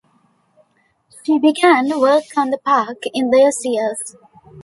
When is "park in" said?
2.57-3.29